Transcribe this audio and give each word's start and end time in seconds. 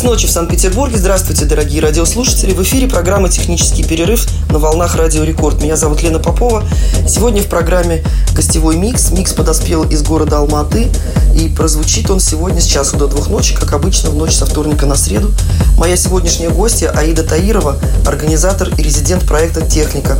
Час 0.00 0.08
ночи 0.08 0.26
в 0.26 0.30
Санкт-Петербурге. 0.30 0.96
Здравствуйте, 0.96 1.44
дорогие 1.44 1.82
радиослушатели. 1.82 2.54
В 2.54 2.62
эфире 2.62 2.88
программа 2.88 3.28
«Технический 3.28 3.82
перерыв» 3.82 4.26
на 4.48 4.58
волнах 4.58 4.94
Радио 4.94 5.24
Рекорд. 5.24 5.62
Меня 5.62 5.76
зовут 5.76 6.02
Лена 6.02 6.18
Попова. 6.18 6.64
Сегодня 7.06 7.42
в 7.42 7.48
программе 7.48 8.02
гостевой 8.34 8.78
микс. 8.78 9.10
Микс 9.10 9.34
подоспел 9.34 9.82
из 9.82 10.02
города 10.02 10.38
Алматы. 10.38 10.88
И 11.36 11.48
прозвучит 11.48 12.10
он 12.10 12.18
сегодня 12.18 12.62
с 12.62 12.64
часу 12.64 12.96
до 12.96 13.08
двух 13.08 13.28
ночи, 13.28 13.54
как 13.54 13.74
обычно, 13.74 14.08
в 14.08 14.14
ночь 14.14 14.34
со 14.34 14.46
вторника 14.46 14.86
на 14.86 14.94
среду. 14.94 15.32
Моя 15.76 15.98
сегодняшняя 15.98 16.48
гостья 16.48 16.88
Аида 16.92 17.24
Таирова, 17.24 17.76
организатор 18.06 18.70
и 18.78 18.82
резидент 18.82 19.26
проекта 19.26 19.60
«Техника». 19.60 20.16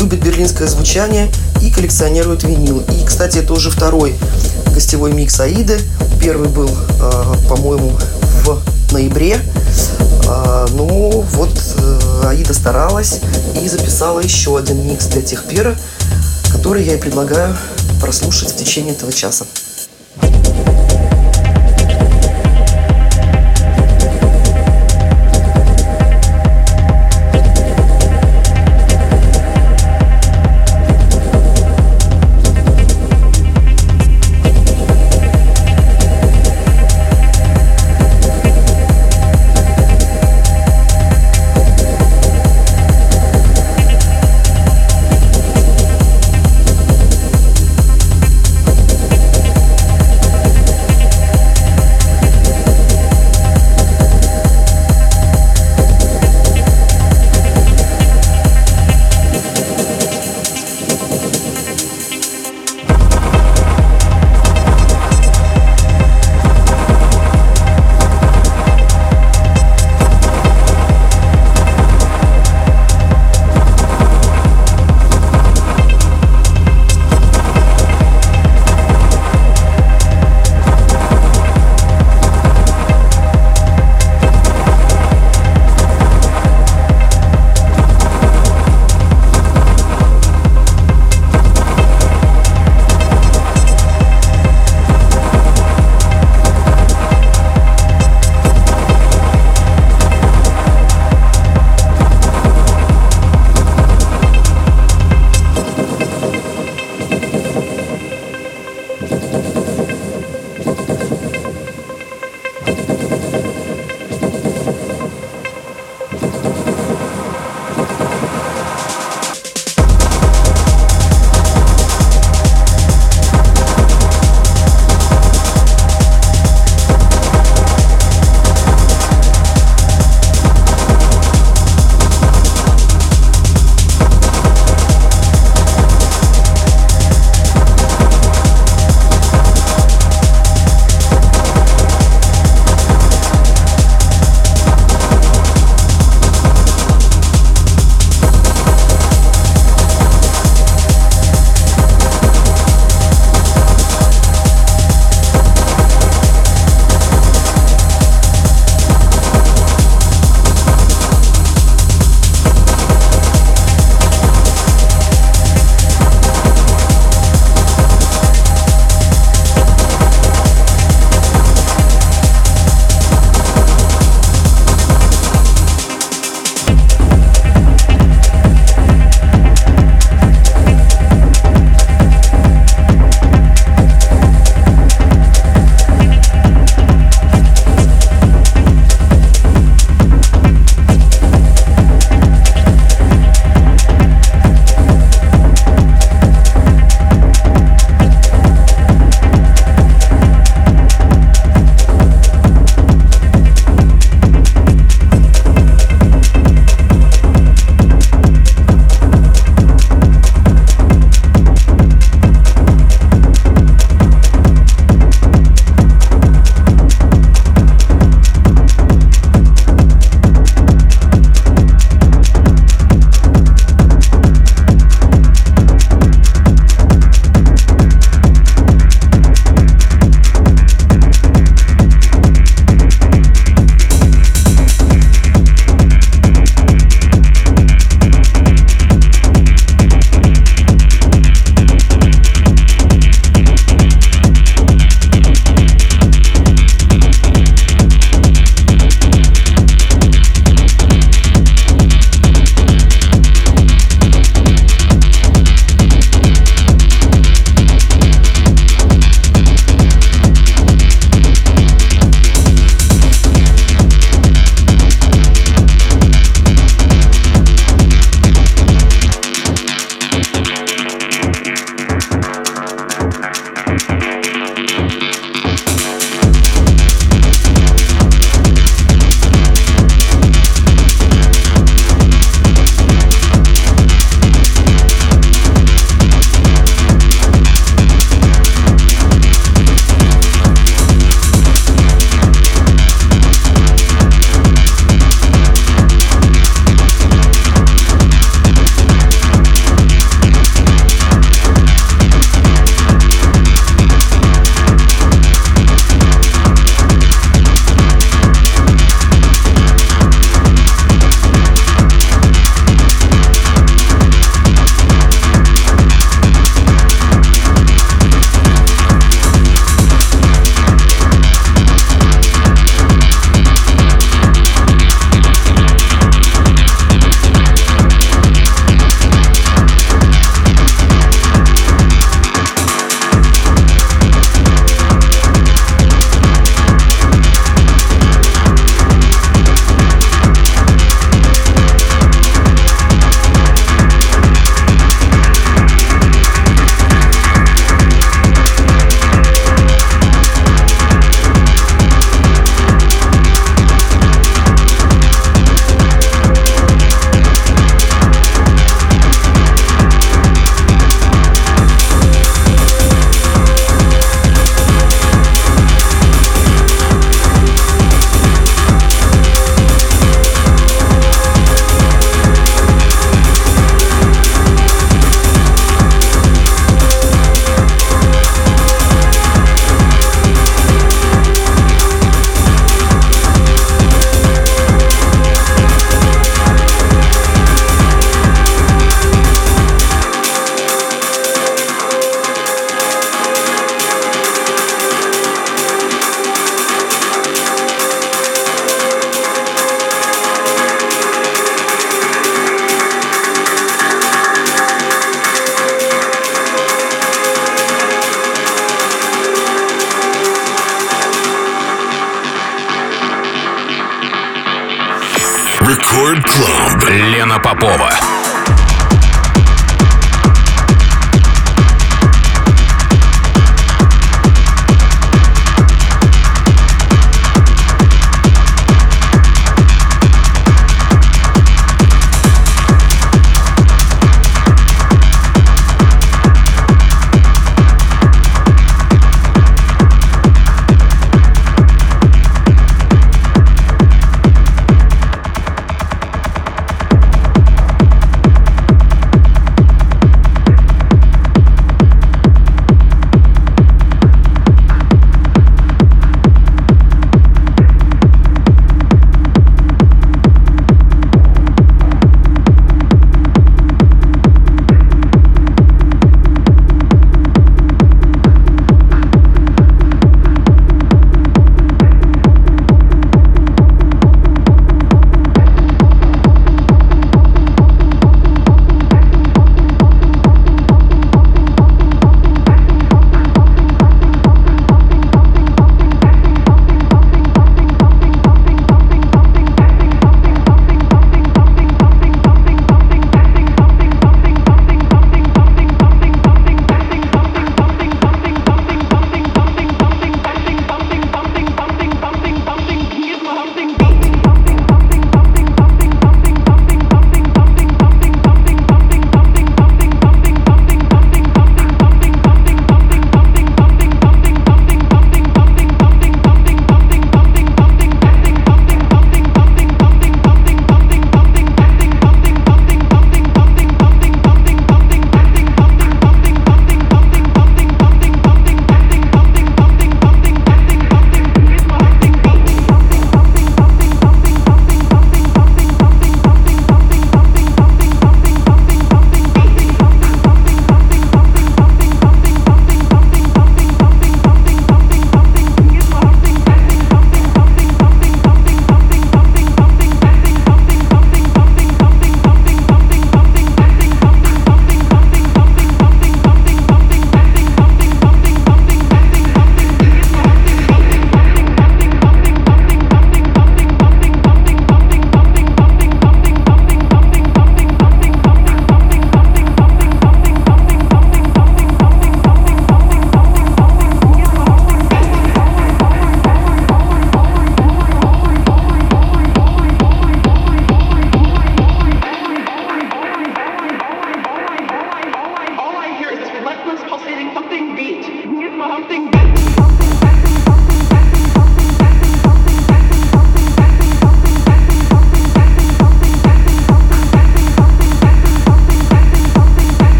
Любит 0.00 0.24
берлинское 0.24 0.68
звучание 0.68 1.30
и 1.60 1.70
коллекционирует 1.70 2.44
винил. 2.44 2.82
И, 2.98 3.04
кстати, 3.04 3.38
это 3.38 3.52
уже 3.52 3.68
второй 3.70 4.14
гостевой 4.72 5.12
микс 5.12 5.38
Аиды. 5.38 5.78
Первый 6.18 6.48
был, 6.48 6.70
э, 6.70 7.34
по-моему, 7.46 7.92
в 8.44 8.92
ноябре. 8.92 9.40
А, 10.26 10.66
ну, 10.72 11.24
вот 11.32 11.50
э, 11.76 12.26
Аида 12.26 12.54
старалась 12.54 13.20
и 13.60 13.68
записала 13.68 14.20
еще 14.20 14.58
один 14.58 14.86
микс 14.86 15.06
для 15.06 15.22
Техпера, 15.22 15.76
который 16.52 16.84
я 16.84 16.94
и 16.94 16.98
предлагаю 16.98 17.56
прослушать 18.00 18.52
в 18.52 18.56
течение 18.56 18.94
этого 18.94 19.12
часа. 19.12 19.46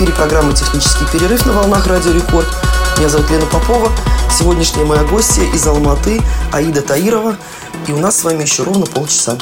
Эфире 0.00 0.12
программа 0.14 0.54
«Технический 0.54 1.04
перерыв» 1.12 1.44
на 1.44 1.52
волнах 1.52 1.86
Радио 1.86 2.12
Рекорд. 2.12 2.46
Меня 2.96 3.10
зовут 3.10 3.28
Лена 3.28 3.44
Попова. 3.44 3.92
Сегодняшняя 4.30 4.86
моя 4.86 5.04
гостья 5.04 5.42
из 5.42 5.66
Алматы 5.66 6.22
Аида 6.52 6.80
Таирова. 6.80 7.36
И 7.86 7.92
у 7.92 7.98
нас 7.98 8.18
с 8.18 8.24
вами 8.24 8.40
еще 8.40 8.62
ровно 8.62 8.86
полчаса. 8.86 9.36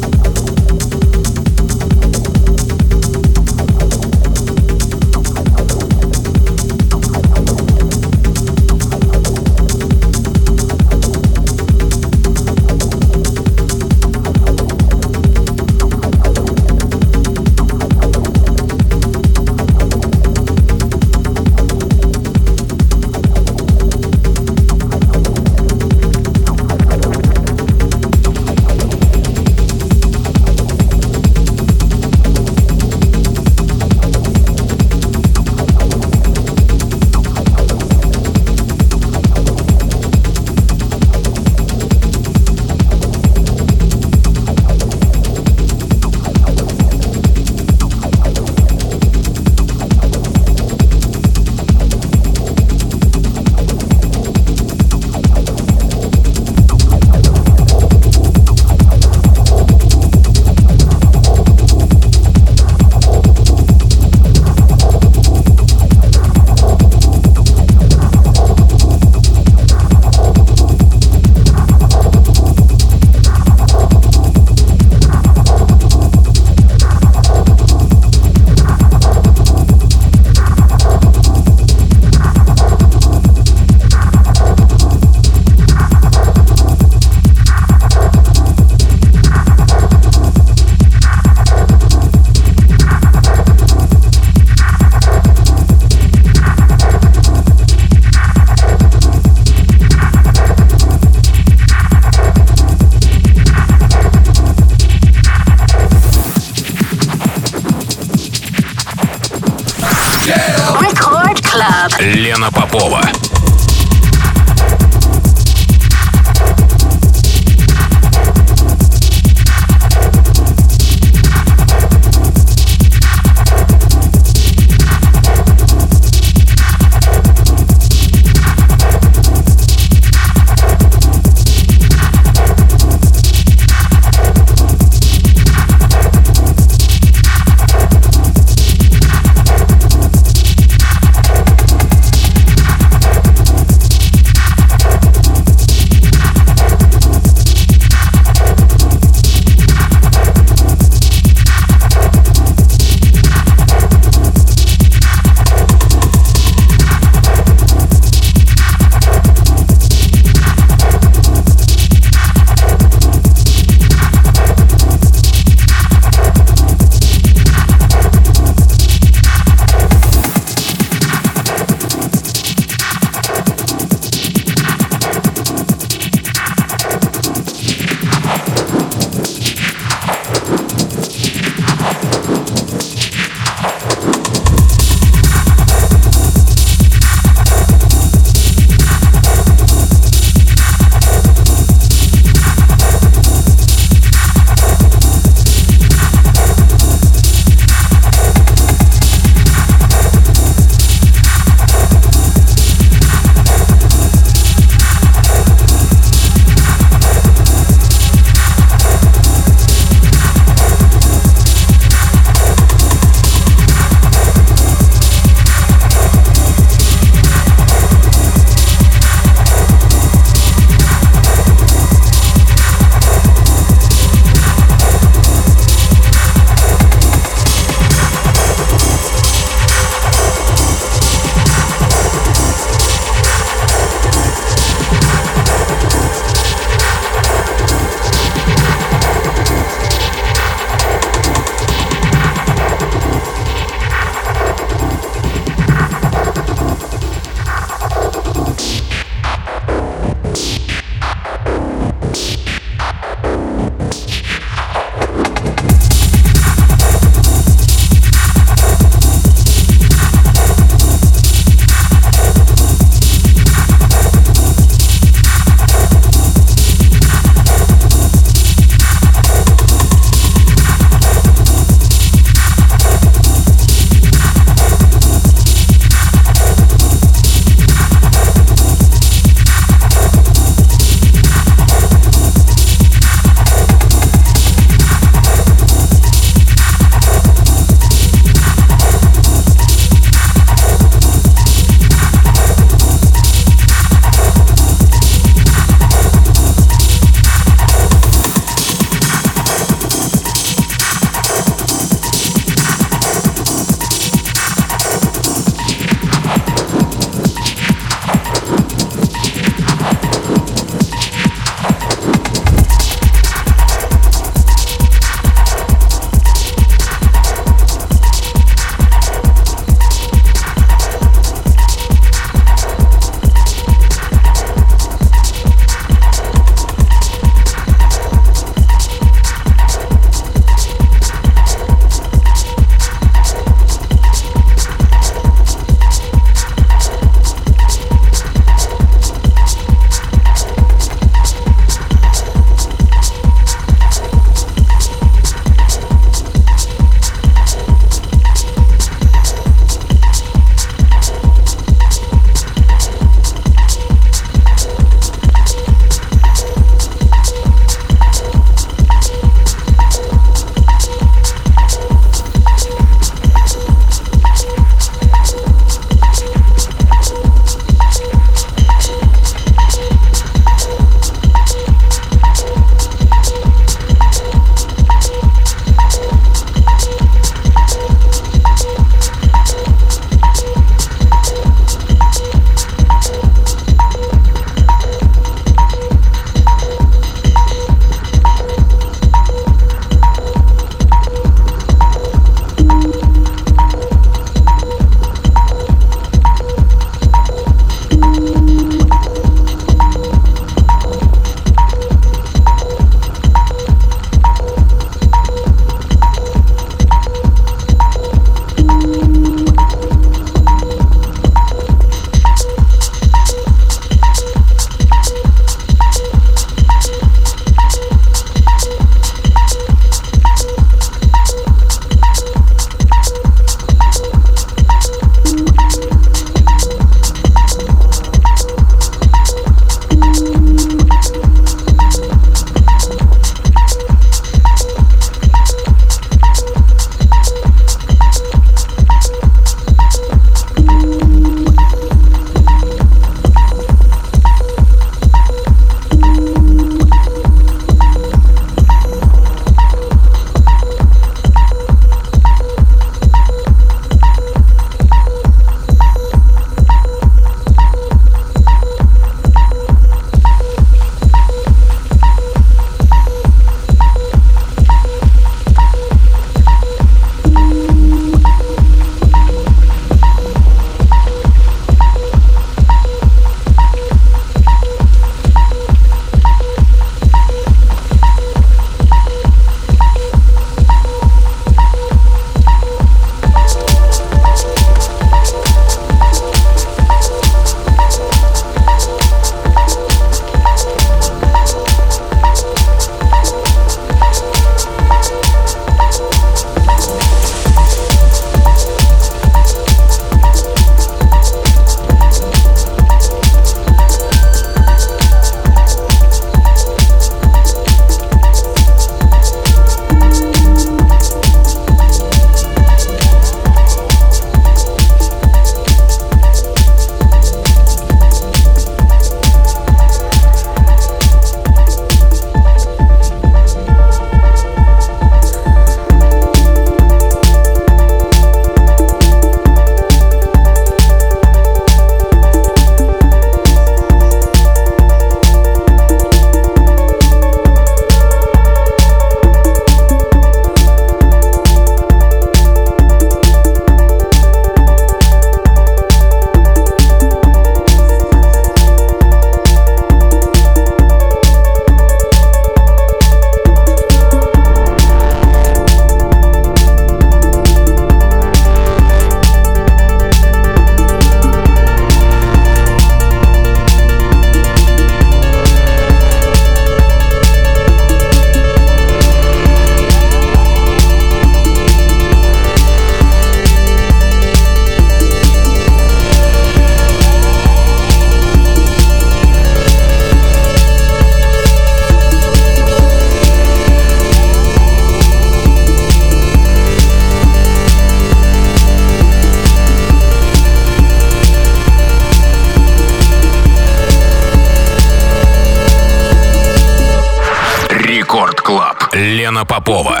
Попова. 599.51 600.00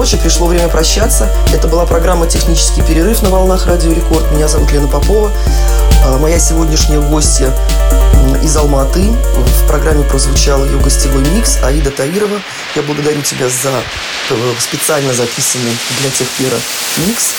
Ночи, 0.00 0.16
пришло 0.16 0.46
время 0.46 0.70
прощаться. 0.70 1.30
Это 1.52 1.68
была 1.68 1.84
программа 1.84 2.26
«Технический 2.26 2.80
перерыв» 2.80 3.20
на 3.20 3.28
волнах 3.28 3.66
Радио 3.66 3.92
Рекорд. 3.92 4.32
Меня 4.32 4.48
зовут 4.48 4.72
Лена 4.72 4.88
Попова. 4.88 5.30
А, 6.06 6.16
моя 6.16 6.38
сегодняшняя 6.38 7.00
гостья 7.00 7.52
из 8.42 8.56
Алматы. 8.56 9.02
В 9.02 9.66
программе 9.66 10.02
прозвучал 10.04 10.64
ее 10.64 10.78
гостевой 10.78 11.22
микс 11.34 11.58
Аида 11.62 11.90
Таирова. 11.90 12.40
Я 12.76 12.82
благодарю 12.82 13.20
тебя 13.20 13.50
за 13.50 13.72
э, 14.30 14.52
специально 14.58 15.12
записанный 15.12 15.76
для 16.00 16.08
тех 16.08 16.28
пера 16.38 16.56
микс. 17.06 17.34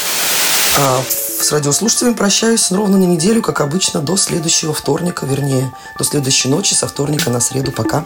А 0.81 1.03
с 1.41 1.51
радиослушателями 1.51 2.13
прощаюсь 2.13 2.71
ровно 2.71 2.99
на 2.99 3.05
неделю, 3.05 3.41
как 3.41 3.61
обычно, 3.61 4.01
до 4.01 4.17
следующего 4.17 4.71
вторника, 4.71 5.25
вернее, 5.25 5.71
до 5.97 6.03
следующей 6.03 6.49
ночи, 6.49 6.75
со 6.75 6.87
вторника 6.87 7.31
на 7.31 7.39
среду. 7.39 7.71
Пока. 7.71 8.05